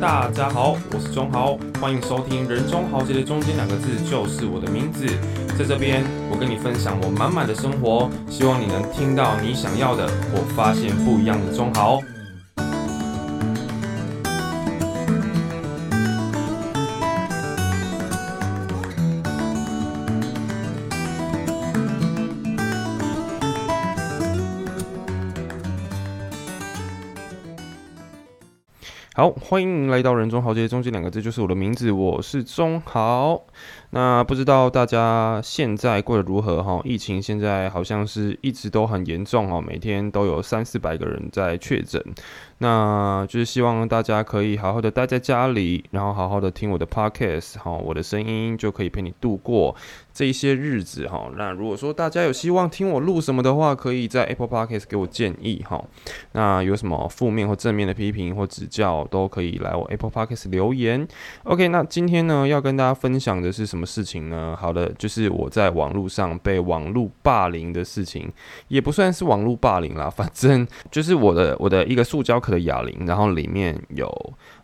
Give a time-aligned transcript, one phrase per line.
[0.00, 5.04] 大家好，我是钟豪，欢迎收听“人中豪杰”的中间两个字就是我的名字。
[5.58, 12.00] 在这边，我跟你分享我满满的生活，希望你能听到你想要的，或发现不一样的钟豪。
[29.18, 33.42] 好，欢迎来到人中豪杰，中间两个字就是我的名字，我是中豪。
[33.90, 36.80] 那不知道大家现在过得如何哈？
[36.84, 42.02] 疫情现在好像是一直都很严重哦，每天都有三四百个人在确诊。
[42.60, 49.74] 那就是希望大家可以好好的待在家里，然后好好的听我的 podcast 哈，我的声音就可以陪你度过
[50.12, 51.30] 这一些日子哈。
[51.36, 55.82] 那如果说大家有希望听我录什么的话，可以在 Apple Podcast 给我建议哈。
[56.32, 61.06] 那有什么负面或正面的批评或指教，都可以来我 Apple Podcast 留言。
[61.44, 64.58] OK，那今天呢要跟大家分享的是什么什么事情呢？
[64.58, 68.28] 好的，就是我在网络上被网络霸凌的事情，
[68.66, 72.48] 也不算是网络霸凌啦， 反正就是我的我的一个塑胶壳。
[72.48, 74.10] 的哑铃，然后里面有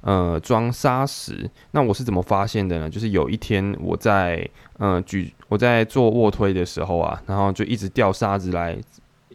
[0.00, 1.48] 呃装沙石。
[1.72, 2.88] 那我是怎么发现的呢？
[2.88, 4.48] 就是有一天我在
[4.78, 8.78] 呃举我在做卧推的时候啊，然后就一直掉沙子来。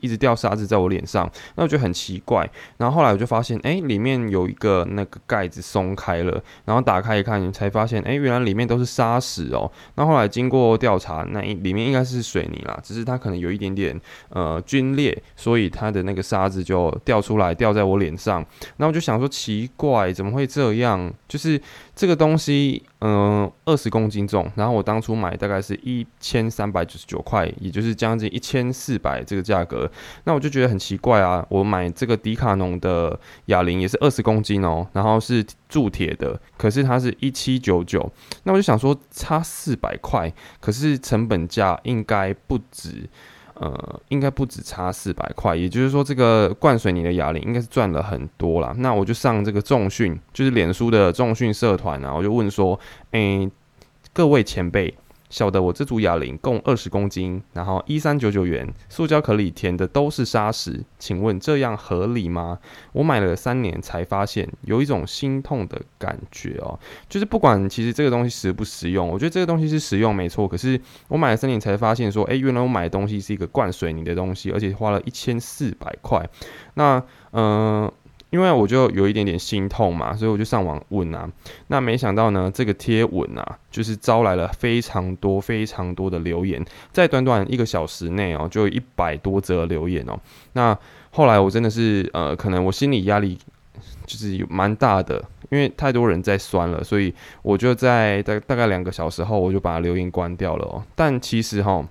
[0.01, 2.49] 一直掉沙子在我脸上，那我觉得很奇怪。
[2.77, 9.71] 然后后来我就发现，哎，里面有一个那个盖子松开了，然后打开一看，才发现，哎，原来里面都是沙石哦。
[9.95, 18.45] 那后来经过调查，那里面应该是水泥啦，只是它可能有一点点呃皲裂，所以它的那个沙子就掉出来，掉在我脸上。
[18.77, 21.11] 那我就想说，奇怪，怎么会这样？
[21.27, 21.59] 就是
[21.99, 22.81] 这个东西。
[23.01, 29.89] 嗯，二十公斤重，然后我当初买大概是一千三百九十九块，也就是将近一千四百这个价格，
[30.25, 31.45] 那我就觉得很奇怪啊。
[31.47, 38.11] 我买这个迪卡侬的哑铃也是二十公斤哦，然后是铸铁的，可是它是一七九九，
[38.43, 43.09] 那我就想说差四百块，可是成本价应该不止。
[43.59, 48.73] 呃，应该不止差四百块，也就是说，这个灌水泥的哑铃应该是赚了很多啦。
[48.77, 52.79] 那我就上这个重训，就是脸书的重训社团啊，我就问说，
[53.11, 53.49] 诶，
[54.11, 54.93] 各位前辈。
[55.29, 62.59] 晓得我这组哑铃共二十公斤，然后一三九九元，塑胶壳里填的都是砂石，请问这样合理吗？
[62.93, 76.27] 我买了三年才发现有一种心痛的感觉哦，就是不管其实这个东西实不实用，我觉得这个东西是实用没错，可是我买了三年才发现说，哎，原来我买的东西是一个灌水泥的东西，而且花了一千四百块，
[76.73, 77.91] 那嗯。
[78.29, 81.27] 因为我就有一点点心痛嘛，所以我就上网问啊。
[81.67, 90.19] 那没想到呢，这个贴文啊，就是招来了非常多非常多的留言，在短短一个小时内哦，就有一百多则留言哦。
[90.53, 90.77] 那
[91.11, 93.37] 后来我真的是呃，可能我心理压力
[94.05, 100.83] 就是蛮大的，因为太多人在酸了，所以我就在大大概两个小时后，我就把留言关掉了哦。
[100.95, 101.83] 但其实哈。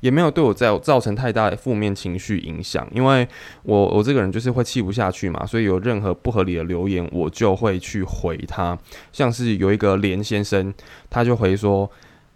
[0.00, 3.26] 也没有对我造造成太大的负面情绪影响，因为
[3.64, 8.78] 我我这个人就是会气不下去嘛，所以有任何不合理的留言，我就会去回他。
[9.12, 10.72] 像是有一个连先生，
[11.10, 11.90] 他就回说：“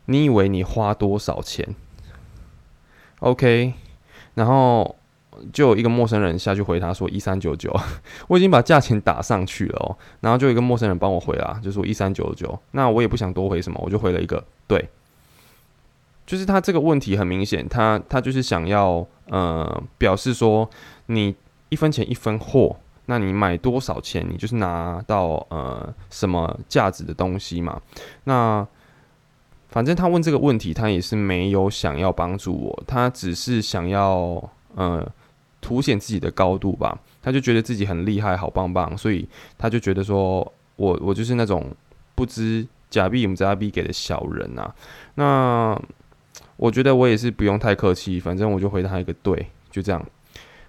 [0.06, 1.75] 你以为你花多少钱
[3.21, 3.75] ？”OK，
[4.34, 4.97] 然后
[5.53, 7.73] 就有一个陌生人下去回他说：“一三九九。
[8.27, 12.59] ”我已经把价钱打上去了哦，然后就有一个陌生人帮我回啦，就说一三九九。
[12.73, 14.84] 那我也不想多回什么，我就回了一个对。
[16.27, 20.69] 就是他这个问题很明显，他他就是想要呃表示说，
[21.06, 21.34] 你
[21.69, 27.81] 一分钱一分货，那你买多少钱，你就是拿到呃什么价值的东西嘛。
[28.25, 28.66] 那
[29.69, 35.06] 反正他问这个问题，他也是没有想要帮助我，他只是想要呃
[35.61, 36.99] 凸显自己的高度吧。
[37.22, 40.41] 他就觉得自己很厉害，好棒棒，所以他就觉得说
[40.77, 41.75] 我我就是那种
[42.15, 44.75] 不知假币不知币给的小人啊。
[45.15, 45.81] 那
[46.62, 50.00] 我觉得我也是不用太客气，反正我就回他一个对，就这样。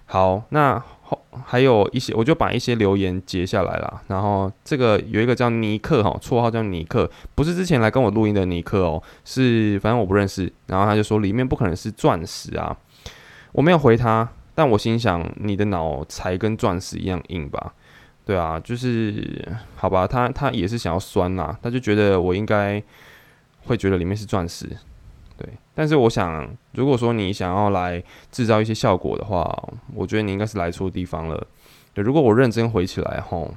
[0.06, 4.02] 好，那后还有一些，我就把一些留言截下来了。
[4.08, 10.52] 然后这个有一个叫尼克哈，绰号叫尼克，不是之前来跟我录音的尼克哦，是反正我不认识。
[10.66, 12.76] 然后他就说里面不可能是钻石啊，
[13.52, 17.72] 我没有回他，但我心想你的脑才跟钻石一样硬吧？
[18.26, 22.82] 对啊，就是好吧，他他也是想要酸呐，他就觉得我应该
[23.66, 24.68] 会觉得里面是钻石。
[25.74, 31.46] 但是我想，如果说你想要来制造一些效果的话，我觉得你应该是来错地方了。
[31.94, 33.54] 如果我认真回起来吼，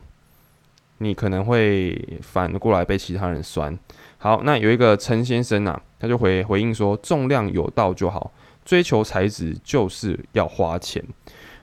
[0.97, 3.77] 你可能会反过来被其他人酸。
[4.17, 8.31] 好，那有一个陈先生呐，他就回回应说，重量有到就好，
[8.65, 11.03] 追求材质就是要花钱。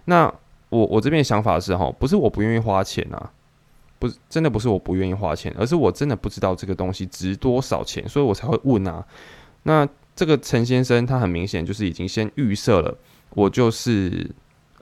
[0.05, 0.33] 那
[0.69, 3.31] 我我这边想法是哈，不是我不愿意花钱啊，
[3.99, 9.05] 不是真的不是我不愿意花钱，而是我真的不知道这个东西值多少钱，所以我才会问啊。
[9.65, 12.96] 那这个陈先生他很明显就是已经先预设了，
[13.31, 14.31] 我就是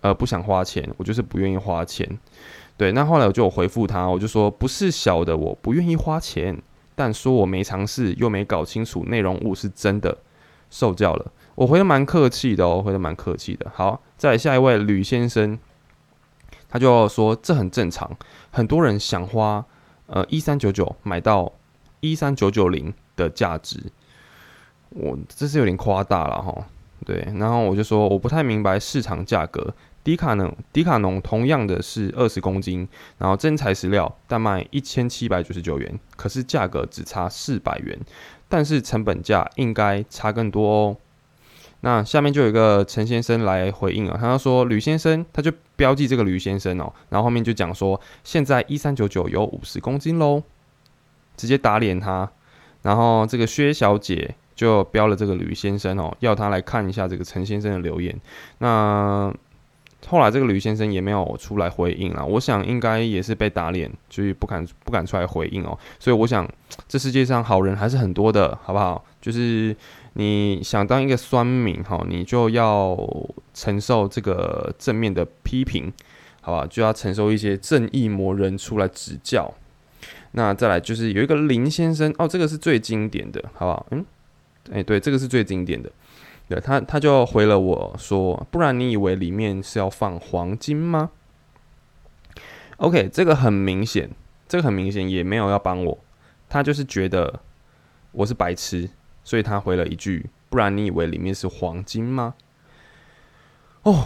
[0.01, 2.19] 呃不想花钱，我就是不愿意花钱。
[2.77, 6.61] 对，那后来我就回复他，我就说不是小的我不愿意花钱，
[6.95, 10.19] 但说我没尝试又没搞清楚内容物是真的，
[10.71, 11.31] 受教了。
[11.55, 13.71] 我回的蛮客气的哦，回的蛮客气的。
[13.75, 15.59] 好，再下一位吕先生，
[16.69, 18.11] 他就说这很正常，
[18.51, 19.65] 很多人想花
[20.07, 21.53] 呃一三九九买到
[22.01, 23.79] 一三九九零的价值，
[24.95, 26.67] 我这是有点夸大了哈。
[27.05, 29.75] 对，然后我就说我不太明白市场价格。
[30.05, 37.97] 迪卡侬迪卡侬同样的是二十公斤，然后真材实料，但卖一千七百九十九元，可是价格只差四百元，
[38.49, 40.97] 但是成本价应该差更多哦。
[41.83, 50.43] 那下面就有一个陈先生来回应啊，他就说吕先生，他就标记这个吕先生哦，然后后面就讲说现在一三九九有五十公斤喽，
[51.37, 52.31] 直接打脸他。
[52.83, 58.17] 然后这个薛小姐就标了这个吕先生哦，要他来看一下这个陈先生的留言。
[58.59, 59.35] 那
[60.07, 65.77] 后来这个吕先生也没有出来回应了，我想应该也是被打脸，就是不敢不敢出来回应哦。
[65.99, 66.49] 所以我想，
[66.87, 69.05] 这世界上好人还是很多的，好不好？
[69.21, 69.75] 就是
[70.13, 72.97] 你想当一个酸民哈，你就要
[73.53, 75.93] 承受这个正面的批评，
[76.41, 76.65] 好吧？
[76.71, 79.53] 就要承受一些正义魔人出来指教。
[80.33, 83.87] 那再来就是有一个林先生哦，这个是最经典的，好不好？
[83.91, 84.05] 嗯，
[84.71, 85.91] 哎，对，这个是最经典的。
[86.49, 91.11] 对他，他就回了我说：“不然你以为里面是要放黄金吗
[92.77, 94.11] ？”OK，这个很明显，
[94.47, 95.99] 这个很明显也没有要帮我，
[96.51, 97.41] 他就是觉得
[98.11, 98.91] 我是白痴，
[99.25, 102.35] 所以他回了一句：“不然你以为里面是黄金吗？”
[103.85, 104.05] 哦，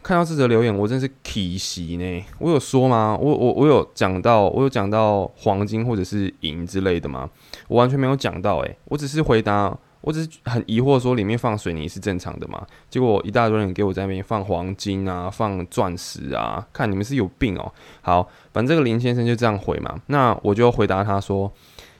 [0.00, 2.24] 看到这则留言，我真是体袭呢。
[2.38, 3.18] 我有说吗？
[3.20, 7.28] 我我我有讲到，我有讲到黄金或者是银之类的吗？
[7.66, 9.76] 我完全没有讲到，诶，我只是回答。
[10.08, 12.66] 我只是很疑惑，说里面放水泥是正常的吗？
[12.88, 17.70] 结果一大堆人给我在那边放黄金啊，放钻石啊，看你们是有病哦。
[18.00, 21.52] 好，反正这个林先生就这样回嘛，那我就回答他说：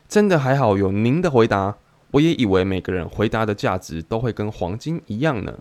[0.09, 1.77] 真的还好有您的回答，
[2.13, 5.59] 我也以为每个人回答的价值都会跟黄金一样呢。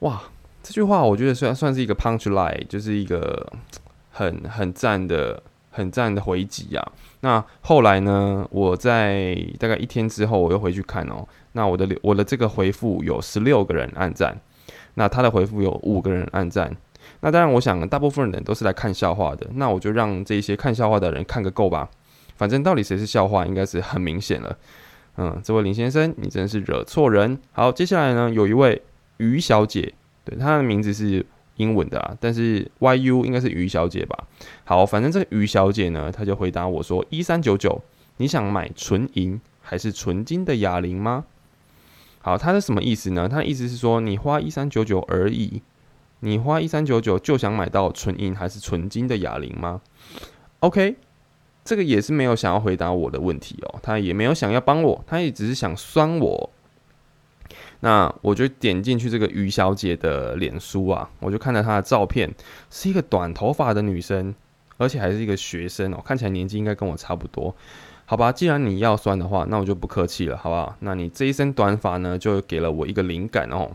[0.00, 0.24] 哇，
[0.60, 3.52] 这句话我觉得虽然算是一个 punch line，就是一个
[4.10, 5.40] 很很赞的。
[5.80, 6.92] 很赞的回击啊！
[7.22, 8.46] 那后来呢？
[8.50, 11.26] 我在大概一天之后，我又回去看哦。
[11.52, 14.38] 那我的我的这个回复有十六个人按赞，
[14.94, 16.74] 那他的回复有五个人按赞。
[17.20, 19.46] 那当然，我想大部分人都是来看笑话的。
[19.54, 21.88] 那我就让这些看笑话的人看个够吧。
[22.36, 24.56] 反正到底谁是笑话，应该是很明显了。
[25.16, 27.38] 嗯，这位林先生，你真是惹错人。
[27.52, 28.80] 好，接下来呢，有一位
[29.16, 29.92] 于小姐，
[30.24, 31.24] 对，她的名字是。
[31.60, 34.26] 英文的啊，但是 Y U 应该是于小姐吧？
[34.64, 37.82] 好，反正这个于小姐呢，她就回答我说：一三九九，
[38.16, 41.26] 你想买纯银还是纯金的哑铃吗？
[42.22, 43.28] 好，她是什么意思呢？
[43.28, 45.60] 她的意思是说，你花一三九九而已，
[46.20, 49.82] 你花一三九九就想买到纯银还是纯金的哑铃吗
[50.60, 50.96] ？OK，
[51.64, 56.50] 这个也是没有想要回答我的问题哦，他也没有想要帮我，他也只是想酸我。
[57.80, 62.30] 那我就点进去这个于小姐的脸书啊，我就看到她的照片，
[62.70, 64.34] 是一个短头发的女生，
[64.76, 67.54] 而且还是一个学生哦，看起来年纪应该跟我差不多。
[68.04, 70.76] 好吧，既然你要酸的话，那我就不客气了，好不好？
[70.80, 73.70] 那你这一身短发呢，就给了我一个灵感哦。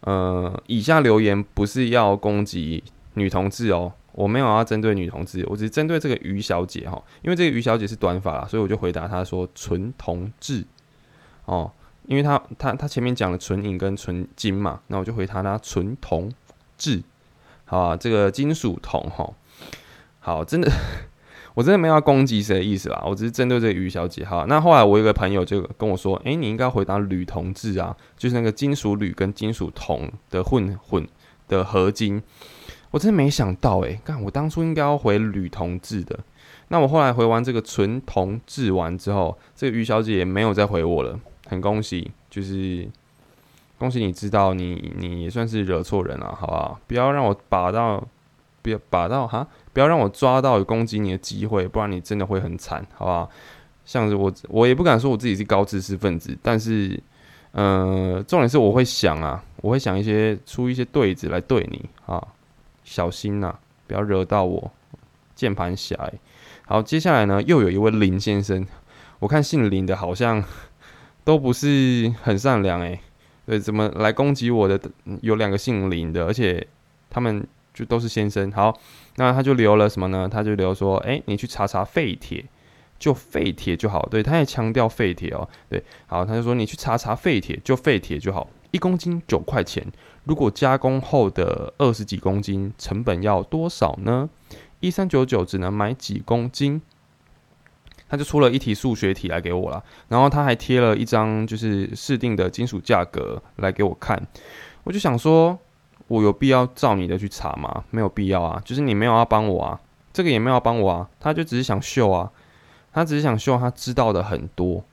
[0.00, 2.82] 呃，以下留言不是要攻击
[3.14, 10.64] 女同志哦，我没有要针对女同志，我只是针对这个于小姐哈，因为这个于小姐是短发，所以我就回答她说纯同志
[11.44, 11.70] 哦。
[12.06, 16.30] 因为他他他前面讲了纯银跟纯金嘛，那我就回他他纯铜
[16.76, 17.02] 制，
[17.64, 19.32] 好啊，这个金属铜哈，
[20.20, 20.70] 好，真的，
[21.54, 24.44] 我真的没有要攻击谁的意思啦，我只是针对这个于小姐哈。
[24.48, 31.06] 那后来我有个朋友就跟我说，哎，你应该回答铝铜制啊，就是那个金属铝跟金属铜的混混
[31.48, 32.22] 的合金。
[32.90, 36.18] 我真的没想到哎，看我当初应该要回铝铜制的。
[36.68, 41.18] 那我后来回完这个纯铜制完之后，这个于小姐也没有再回我了。
[41.52, 42.88] 很恭喜，就是
[43.76, 46.80] 恭喜你知道你你也算是惹错人了，好不好？
[46.86, 48.02] 不要让我把到，
[48.62, 53.30] 不要把到哈，不要让我抓到有攻击你的机会，不然你真的会很惨，好不好？
[53.84, 56.98] 像是我，我也不敢说我自己是高知识分子，但是，
[57.50, 62.26] 呃，重点是我会想啊，我会想一些出一些对子来对你啊，
[62.82, 63.54] 小心呐，
[63.86, 64.72] 不要惹到我，
[65.34, 66.10] 键盘侠。
[66.64, 68.66] 好，接下来呢，又有一位林先生，
[69.18, 70.42] 我看姓林的好像。
[71.24, 72.98] 都不是很善良诶，
[73.46, 74.80] 对，怎么来攻击我的？
[75.20, 76.66] 有两个姓林的，而且
[77.08, 78.50] 他们就都是先生。
[78.52, 78.76] 好，
[79.16, 80.28] 那他就留了什么呢？
[80.30, 82.44] 他就留说，哎，你去查查废铁，
[82.98, 84.06] 就废铁就好。
[84.10, 85.48] 对，他也强调废铁哦。
[85.68, 89.86] 对，好，他就说你去查查废铁，就废铁就好，一公斤九块钱。
[90.24, 94.28] 如果加工后的二十几公斤，成本要多少呢？
[94.80, 96.82] 一三九九只能买几公斤？
[98.12, 104.22] 他就出了一题数学题来给我了，然后他还贴了一张就是试定的金属价格来给我看。
[104.84, 105.58] 我就想说，
[106.08, 107.82] 我有必要照你的去查吗？
[107.88, 109.80] 没有必要啊，就是你没有要帮我啊，
[110.12, 112.30] 这个也没有要帮我啊，他就只是想秀啊，
[112.92, 114.84] 他只是想秀他知道的很多。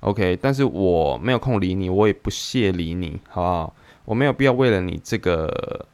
[0.00, 3.74] OK，但是我没有空理你，我也不屑理你，好不好？
[4.06, 5.84] 我没有必要为了你这个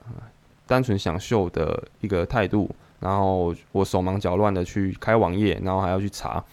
[0.65, 2.71] 单纯想秀的一个态度，
[3.01, 6.45] 然后我手忙脚乱的去开网页，然后还要去查。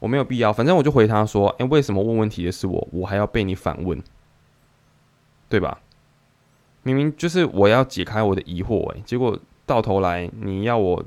[0.00, 4.00] 我没有必要，反正我就回他说：“哎，为什么问问题的是我，我还要被你反问，
[5.48, 5.80] 对吧？
[6.84, 11.04] 明明就是我要解开我的疑惑，哎，结果到头来你要我，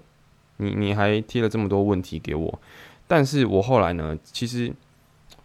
[0.58, 2.60] 你你还贴了这么多问题给我。
[3.08, 4.74] 但是我后来呢，其实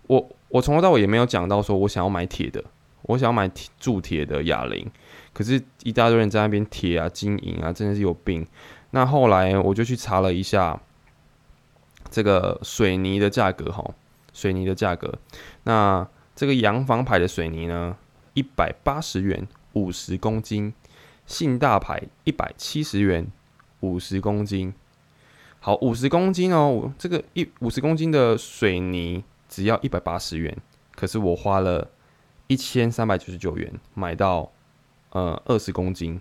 [0.08, 2.64] 我我从头到尾也没有讲到说我想要买铁的，
[3.02, 3.48] 我想要买
[3.78, 4.90] 铸铁的哑铃，
[5.32, 8.44] 可是一大堆人在那边铁啊、金银啊，真的是有病。
[8.90, 10.80] 那后来我就去查了一下。”
[12.10, 13.94] 这个水泥的价格，哈，
[14.32, 15.18] 水泥的价格，
[15.64, 17.96] 那这个洋房牌的水泥呢，
[18.34, 20.72] 一百八十元五十公斤，
[21.26, 23.26] 信大牌一百七十元
[23.80, 24.72] 五十公斤，
[25.60, 30.56] 好，五十公斤哦，这个一五十公斤的水泥只要一百八十元，
[30.94, 31.90] 可是我花了
[32.46, 34.52] 一千三百九十九元买到
[35.10, 36.20] 呃二十公斤，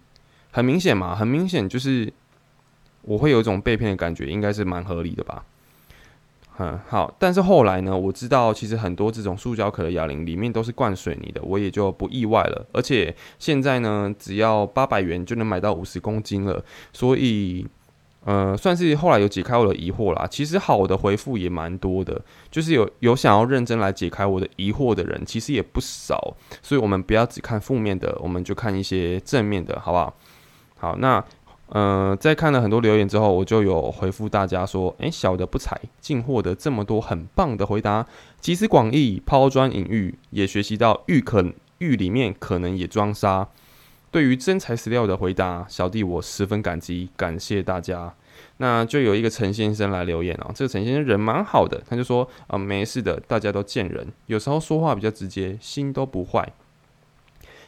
[0.52, 2.12] 很明显嘛，很明显就是
[3.02, 5.46] 我会有一种被骗的感觉，应该是蛮合理的吧。
[6.58, 12.66] 嗯，好，但是后来呢，我知道其实很多这种塑胶壳的哑铃里面都是灌水泥的，我也就不意外了。
[12.72, 17.68] 而且现在呢，只要八百元就能买到五十公斤了，所以
[18.24, 20.26] 呃，算是后来有解开我的疑惑啦。
[20.32, 26.36] 其实好的回复也蛮多的，就是有有想要认真来解开我的疑惑的人，其实也不少。
[26.62, 30.14] 所以我们不要只看负面的，我们就看一些正面的，好不好？
[30.78, 31.22] 好，那。
[31.70, 38.06] 呃，在看了很多留言之后，我就有回复大家说：“诶，小的不才，竟获得这么多很棒的回答，
[38.40, 41.44] 集思广益，抛砖引玉，也学习到玉可
[41.80, 43.48] 玉里面可能也装沙。
[44.12, 48.14] 对于真材实料的回答，小弟我十分感激，感谢大家。
[48.58, 56.48] 那就有一个陈先生来留言哦，这个陈先生人蛮好的，他就说啊，没事的，大家都见人，有时候说话比较直接，心都不坏。”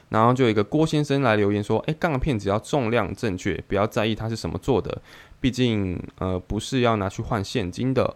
[0.10, 5.02] 然后就有一个郭先生来留言说：“哎，钢片只要重量正确，不要在意它是什么做的，
[5.42, 8.16] 毕竟呃不是要拿去换现金的。”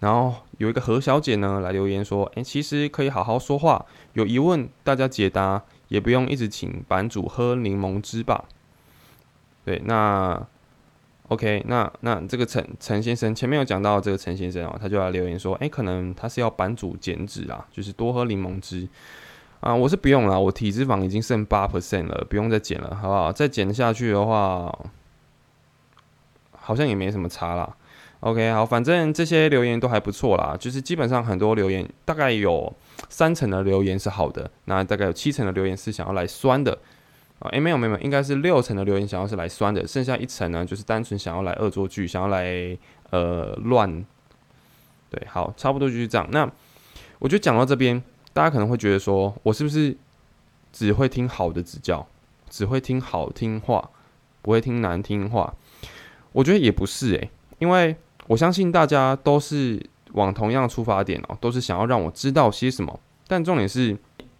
[0.00, 8.46] 然后有一个何小姐呢来留言说：“哎，其实可以好好说话，有疑问大家解答，也不用一直请版主喝柠檬汁吧。”
[9.64, 10.44] 对，那
[11.28, 18.88] OK，那那这个陈陈先生前面有讲到这个陈先生哦，他就来留言说：“哎，可能他是要版主减脂啊，就是多喝柠檬汁。”
[19.62, 23.32] 啊，我是不用了，我体脂肪已经剩八 percent 了，不用再减了，好不好？
[23.32, 24.76] 再减下去的话，
[26.50, 27.76] 好像也没什么差啦。
[28.18, 32.74] OK，好，反正这些留言都还不错啦，就是基本上很多留言，大概有
[33.08, 36.76] 三成的留言是好的，那大概有七成的留言是想要来酸的
[37.38, 37.48] 啊。
[37.60, 42.76] 没有没有，应该是六成的留言想要是来酸的，剩下一层呢，就是单纯想要来恶作剧，想要来
[43.10, 44.04] 呃乱。
[45.08, 46.26] 对，好，差不多就是这样。
[46.32, 46.50] 那
[47.20, 48.02] 我就讲到这边。
[48.32, 49.96] 大家可能会觉得说，我是不是
[50.72, 52.06] 只会听好的指教，
[52.48, 53.90] 只会听好听话，
[54.40, 55.54] 不会听难听话？
[56.32, 57.94] 我觉得也不是诶，因为
[58.26, 62.98] 我相信大家都是往同样出发点哦，都是想要让我知道些什么。
[63.26, 63.96] 但重点是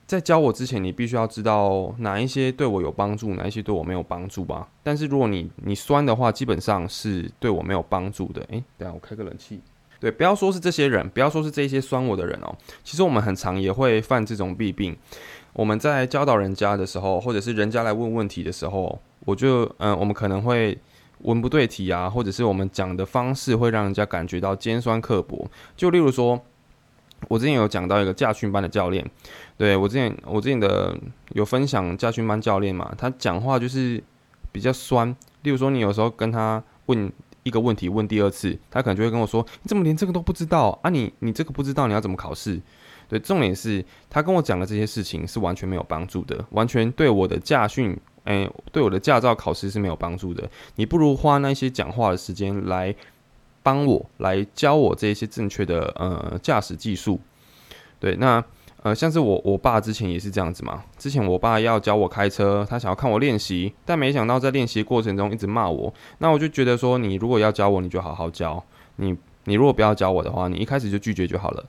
[0.07, 4.69] 在教我之前，你必须要知道哪一些对我有帮助，哪一些对我没有帮助吧。
[4.83, 8.43] 但是如果你你酸的话，基本上是对我没有帮助的。
[8.49, 9.61] 诶，等下我开个冷气。
[10.03, 12.53] 对，不要说是这些人，不要说是这些酸我的人哦。
[12.83, 14.97] 其实我们很常也会犯这种弊病。
[15.53, 20.77] 我们在教导人家的时候，或者是人家来问问题的时候，我就嗯，我们可能会
[21.19, 25.49] 文不对题啊，或者是我们讲的方式会让人家感觉到尖酸刻薄。
[25.77, 26.43] 就例如说，
[27.29, 29.09] 我之前有讲到一个驾训班的教练，
[29.57, 34.03] 对我之前我之前的有分享驾训班教练嘛，他讲话就是
[34.51, 35.15] 比较酸。
[35.43, 37.13] 例如说，你有时候跟他问。
[37.43, 40.91] 一个问题问第二次，他可能就会跟我说：“你怎么连这个都不知道啊？
[40.91, 42.61] 你你这个不知道，你要怎么考试？”
[43.09, 47.95] 对，重点是他跟我讲的这些事情是完全没有帮助的，完全对我的驾训，
[48.25, 50.49] 诶，对我的驾照考试是没有帮助的。
[50.77, 52.95] 你不如花那些讲话的时间来
[53.63, 57.21] 帮我，来教我这些正确的呃驾驶技术。
[58.01, 58.43] 对，那
[58.83, 60.83] 呃，像是我我爸之前也是这样子嘛。
[60.99, 65.93] 之前我爸要教我开车，他想要看我练习，但没想到在练习过程中一直骂我。
[66.19, 68.63] 那我就觉得说，你如果要教我，你就好好教。
[68.97, 71.65] 你你如果不要教我的话，你一开始就拒绝就好了，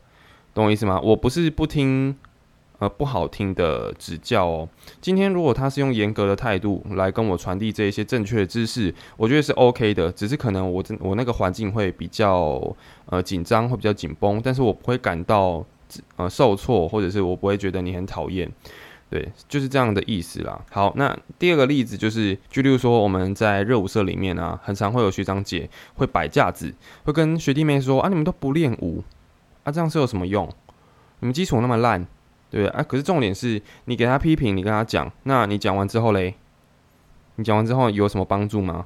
[0.54, 1.00] 懂我意思吗？
[1.02, 2.16] 我不是不听。
[2.80, 4.68] 呃，不好听的指教哦。
[5.00, 10.12] 今天如果他是用严格的态度来跟我传递这一些正确的知识，我觉得是 OK 的。
[10.12, 15.64] 只是可能我我那个环境会比较呃紧张，会比较紧绷，但是我不会感到
[16.16, 18.52] 呃受挫，或者是我不会觉得你很讨厌。
[19.10, 20.60] 对，就是这样的意思啦。
[20.72, 26.74] 好，那第二个例子就是，就例如说我们在热舞社里面啊，很常会有学长姐会摆架子，
[27.04, 29.04] 会跟学弟妹说啊，你们都不练舞
[29.64, 30.52] 啊，这样是有什么用？
[31.20, 32.08] 你们基础那么烂。
[32.50, 36.36] 对啊，可是重点是你给他批评，你跟他讲，那你讲完之后嘞，
[37.36, 38.86] 你讲完之后有什么帮助吗？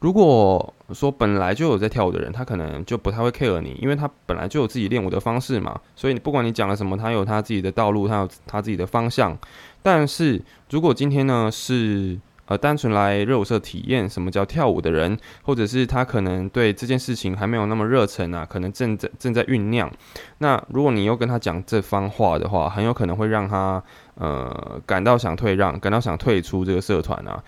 [0.00, 9.36] 如果说本来就有在跳舞的人，他可能就不太会 care 你，因为他本来就有自己练舞的方式嘛，所以你不管你讲了什么，他有他自己的道路，他有他自己的方向。
[9.82, 19.90] 但是如果今天呢是呃，单纯来热舞社体验什么叫跳舞的人，或者是他可能对这件事情还没有那么热忱啊，可能正在正在酝酿。
[20.38, 23.82] 那如果你又跟他讲这番话的话，很有可能会让他
[24.14, 27.42] 呃感到想退让，感到想退出这个社团啊。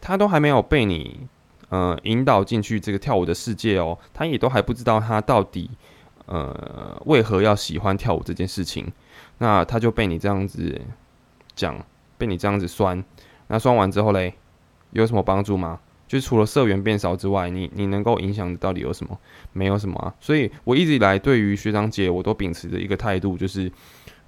[0.00, 1.26] 他都还没有被你
[1.68, 5.70] 呃引导进去这个跳舞的世界哦，他也都还不知道他到底
[6.26, 8.90] 呃为何要喜欢跳舞这件事情。
[9.38, 10.80] 那他就被你这样子
[11.54, 11.84] 讲，
[12.16, 13.04] 被你这样子酸。
[13.46, 14.34] 那酸完之后嘞，
[14.90, 15.78] 有什么帮助吗？
[16.08, 19.18] 就除了社员变少之外，你你能够影响到底有什么？
[19.52, 20.14] 没有什么啊。
[20.18, 23.70] 所以我一直以来对于学长姐，我都秉持着一个态度，就是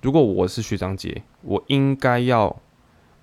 [0.02, 2.54] 如果我是学长姐，我应该要，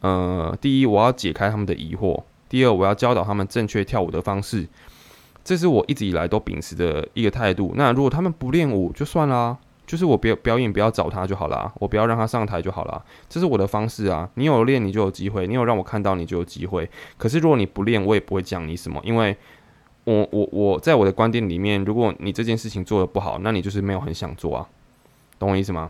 [0.01, 4.67] 呃，第一我要解开他们的疑惑，第二我要教导他们正确跳舞的方式，
[5.43, 7.73] 这是我一直以来都秉持的一个态度。
[7.75, 9.57] 那如果他们不练舞，就算啦。
[9.87, 14.29] 就是我表表演不要找他就好了，我不要让他上台就好了，这是我的方式啊。
[14.33, 16.89] 你有练你就有机会，你有让我看到你就有机会。
[17.17, 19.37] 可是如果你不练，我也不会讲你什么，因为
[20.03, 24.67] 我我我在我的观点里面，如果你这件事情做的不好，那你就是没有很想做啊，
[25.39, 25.89] 懂我意思吗？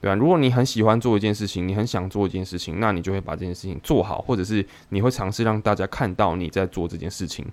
[0.00, 7.44] 对啊，如果你很喜欢做一件事情，你很想做一件事情，那你就会把这件事情做好，或者是你会尝试让大家看到你在做这件事情。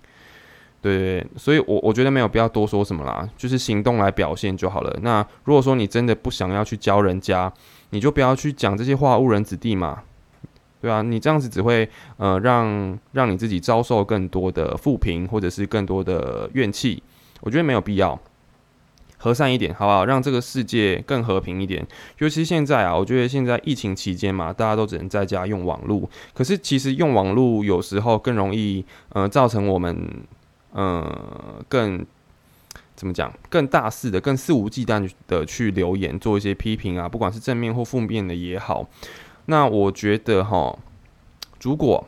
[0.81, 4.99] 对对，所以，我我觉得没有必要多说什么啦，就是行动来表现就好了。
[5.01, 7.51] 那如果说你真的不想要去教人家，
[7.91, 10.03] 你就不要去讲这些话误人子弟嘛，
[10.81, 17.01] 对啊，你这样子只会呃让让你自己遭受更多的负评，或者是更多的怨气。
[17.39, 18.19] 我觉得没有必要，
[19.23, 20.03] 和善一点，好不好？
[20.03, 21.87] 让这个世界更和平一点。
[22.17, 28.83] 尤其现在啊，我觉得现在疫情期间嘛，大家都只能在家用网络，可是其实用网络有时候更容易
[29.13, 29.97] 呃造成我们。
[30.75, 31.05] 嗯，
[31.69, 32.03] 更
[32.95, 33.31] 怎么讲？
[33.47, 38.89] 更大肆的、更肆无忌惮的去留言，做一些批评啊，不管是正面或负面的也好。
[39.45, 40.75] 那我觉得哈，
[41.61, 42.03] 如果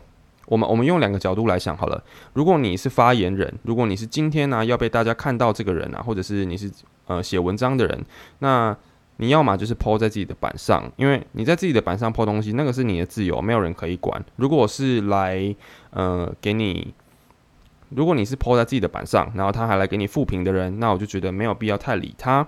[0.45, 2.03] 我们我们用两个角度来想好了，
[2.34, 6.71] 如果你是发言人，如果你是今天呢要被大家看到这个人啊，或者是你是
[7.08, 8.05] 呃写文章的人，
[8.39, 8.75] 那
[9.17, 14.23] 你要么就是抛在自己的板上，因为你在自己的板上抛东西，那个是你的自由，没有人可以管。
[14.36, 15.55] 如果是来
[15.91, 16.93] 呃给你。
[17.89, 22.45] 如果你是抛在自己的板上，然后他还来给你复评的人，那我就觉得没有必要太理他，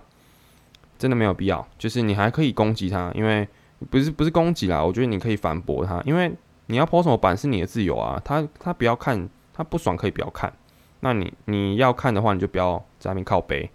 [0.98, 1.66] 真的没有必要。
[1.78, 3.48] 就是你还可以攻击他，因为
[3.92, 6.34] 不是不是攻击啦，我觉得你可以反驳他，因为
[6.68, 8.22] 你要 PO 什么板是你的自由啊。
[8.24, 10.54] 他他不要看，他不爽可以不要看。
[11.02, 13.70] 那你你要看的话，你就不要在那边靠背。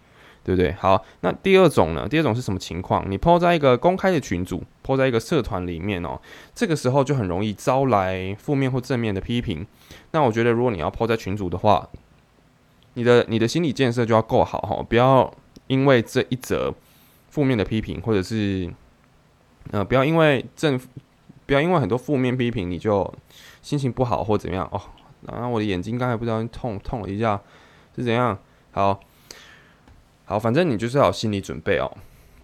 [0.44, 0.72] 对不对？
[0.72, 2.09] 好，那第二种呢？
[2.09, 3.09] 第二种是什么情况？
[3.09, 6.20] 你抛在一个公开的群组，抛在一个社团里面哦，
[6.52, 9.64] 这个时候就很容易招来负面或正面的批评。
[10.11, 11.88] 那我觉得，如果你要抛在群组的话，
[12.94, 15.33] 你的你的心理建设就要够好哈，不要
[15.68, 16.74] 因为这一则
[17.31, 18.68] 负面的批评，或者是
[19.70, 20.76] 呃，不要因为正，
[21.46, 23.12] 不要因为很多负面批评你就
[23.61, 24.81] 心情不好或怎么样哦。
[25.22, 27.40] 然后我的眼睛刚才不知道痛痛了一下，
[27.96, 28.38] 是怎样？
[28.72, 29.00] 好。
[30.24, 31.90] 好，反正你就是要有心理准备哦。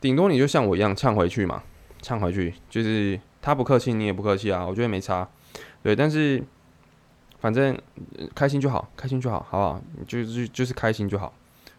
[0.00, 1.62] 顶多你就像我一样呛回去嘛，
[2.02, 4.66] 呛回去就是他不客气，你也不客气啊。
[4.66, 5.26] 我觉得没差，
[5.82, 5.96] 对。
[5.96, 6.42] 但是
[7.38, 7.78] 反正
[8.34, 9.82] 开心就好，开心就好，好不好？
[10.06, 11.32] 就是就是开心就好。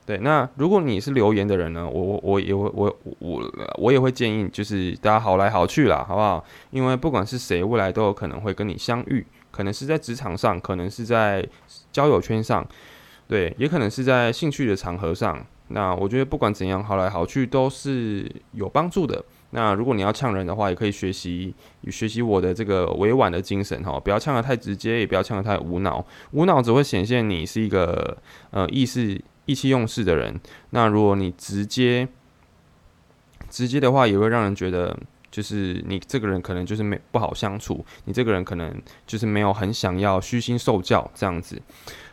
[0.10, 0.18] 对。
[0.24, 6.44] 那如果你是留言的人呢，我我我也会我我我也会建议，就是大家好来好去啦，好不好？
[6.72, 11.48] 因为不管是谁，未来都有可能会跟你相遇，可能是在职场上，可能是在
[11.92, 12.68] 交友圈上，
[13.28, 15.46] 对，也可能是在兴趣的场合上。
[15.72, 19.24] 那我觉得不管怎样，好来好去都是有帮助的。
[19.52, 21.54] 那如果你要呛人的话，也可以学习
[21.92, 26.04] 学习我的这个委婉的精神哈，不要呛得太直接，也不要呛得太无脑。
[26.32, 28.18] 无脑只会显现你是一个
[28.50, 30.40] 呃意识意气用事的人。
[30.70, 32.08] 那如果你直接
[33.50, 34.96] 直接的话也会让人觉得，
[35.32, 41.60] 就是你这个人可能就是没不好相处，你这个人可能就是没有很想要虚心受教这样子。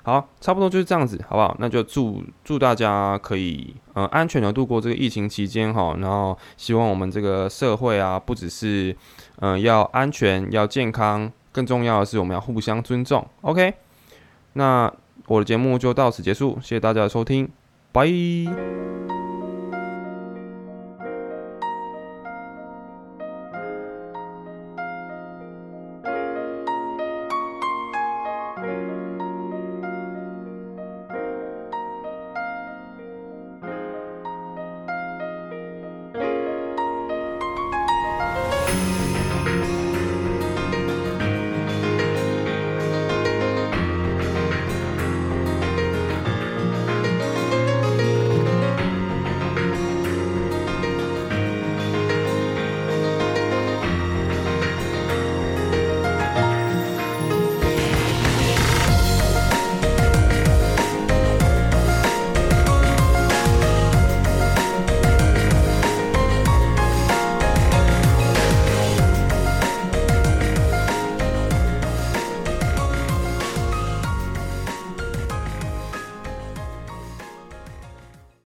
[0.03, 1.57] 好，差不多就是这样子，好不好？
[1.59, 8.97] 那就祝祝大家可以呃安全的度过这个疫情期间哈，然后希望我们这个社会啊，不只是
[9.41, 13.27] 嗯要安全要健康，更重要的是我们要互相尊重。
[13.41, 13.75] OK，
[14.53, 14.93] 那
[15.27, 17.49] 我的节目就到此结束，谢谢大家的收听，
[17.93, 18.07] 拜。